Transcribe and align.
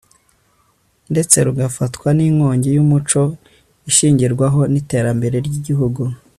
ndetse 1.11 1.35
rugafatwa 1.47 2.07
nk'ingobyi 2.15 2.69
y'umuco 2.75 3.21
ishingirwaho 3.89 4.59
n'iterambere 4.71 5.37
ry'igihugu 5.47 6.01